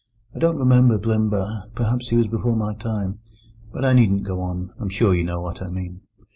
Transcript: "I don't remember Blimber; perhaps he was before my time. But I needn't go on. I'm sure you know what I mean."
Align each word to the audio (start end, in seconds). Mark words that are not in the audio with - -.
"I 0.33 0.39
don't 0.39 0.57
remember 0.57 0.97
Blimber; 0.97 1.65
perhaps 1.75 2.09
he 2.09 2.15
was 2.15 2.25
before 2.25 2.55
my 2.55 2.73
time. 2.73 3.19
But 3.71 3.85
I 3.85 3.93
needn't 3.93 4.23
go 4.23 4.39
on. 4.41 4.71
I'm 4.79 4.89
sure 4.89 5.13
you 5.13 5.23
know 5.23 5.41
what 5.41 5.61
I 5.61 5.67
mean." 5.67 6.01